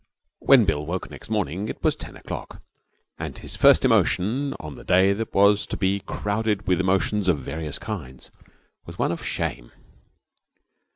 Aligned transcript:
22 0.43 0.49
When 0.49 0.65
Bill 0.65 0.83
woke 0.83 1.11
next 1.11 1.29
morning 1.29 1.69
it 1.69 1.83
was 1.83 1.95
ten 1.95 2.15
o'clock; 2.15 2.59
and 3.19 3.37
his 3.37 3.55
first 3.55 3.85
emotion, 3.85 4.55
on 4.59 4.75
a 4.79 4.83
day 4.83 5.13
that 5.13 5.31
was 5.31 5.67
to 5.67 5.77
be 5.77 5.99
crowded 5.99 6.65
with 6.65 6.79
emotions 6.81 7.27
of 7.27 7.37
various 7.37 7.77
kinds, 7.77 8.31
was 8.87 8.97
one 8.97 9.11
of 9.11 9.23
shame. 9.23 9.71